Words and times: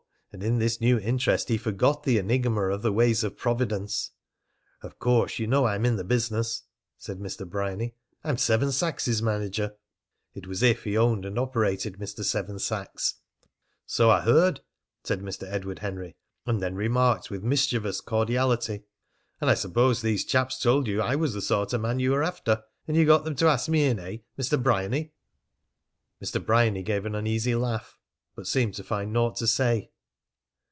And 0.33 0.43
in 0.43 0.59
this 0.59 0.79
new 0.79 0.97
interest 0.97 1.49
he 1.49 1.57
forgot 1.57 2.03
the 2.03 2.17
enigma 2.17 2.61
of 2.69 2.83
the 2.83 2.93
ways 2.93 3.21
of 3.21 3.35
Providence. 3.37 4.11
"Of 4.81 4.97
course, 4.97 5.39
you 5.39 5.45
know, 5.45 5.65
I'm 5.65 5.85
in 5.85 5.97
the 5.97 6.05
business," 6.05 6.63
said 6.97 7.19
Mr. 7.19 7.45
Bryany. 7.45 7.95
"I'm 8.23 8.37
Seven 8.37 8.71
Sachs's 8.71 9.21
manager." 9.21 9.73
It 10.33 10.47
was 10.47 10.63
as 10.63 10.69
if 10.69 10.83
he 10.85 10.97
owned 10.97 11.25
and 11.25 11.37
operated 11.37 11.95
Mr. 11.97 12.23
Seven 12.23 12.59
Sachs. 12.59 13.15
"So 13.85 14.09
I 14.09 14.21
heard," 14.21 14.61
said 15.03 15.21
Edward 15.43 15.79
Henry, 15.79 16.15
and 16.45 16.61
then 16.61 16.75
remarked 16.75 17.29
with 17.29 17.43
mischievous 17.43 17.99
cordiality: 17.99 18.83
"And 19.41 19.49
I 19.49 19.53
suppose 19.53 20.01
these 20.01 20.23
chaps 20.23 20.57
told 20.57 20.87
you 20.87 21.01
I 21.01 21.17
was 21.17 21.33
the 21.33 21.41
sort 21.41 21.73
of 21.73 21.81
man 21.81 21.99
you 21.99 22.11
were 22.11 22.23
after. 22.23 22.63
And 22.87 22.95
you 22.95 23.03
got 23.05 23.25
them 23.25 23.35
to 23.35 23.47
ask 23.47 23.67
me 23.67 23.83
in, 23.83 23.99
eh, 23.99 24.19
Mr. 24.39 24.63
Bryany?" 24.63 25.11
Mr. 26.23 26.43
Bryany 26.43 26.83
gave 26.83 27.05
an 27.05 27.15
uneasy 27.15 27.53
laugh, 27.53 27.97
but 28.33 28.47
seemed 28.47 28.75
to 28.75 28.83
find 28.85 29.11
naught 29.11 29.35
to 29.35 29.45
say. 29.45 29.89